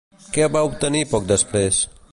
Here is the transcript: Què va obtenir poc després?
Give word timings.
Què 0.37 0.47
va 0.55 0.63
obtenir 0.69 1.03
poc 1.13 1.29
després? 1.35 1.87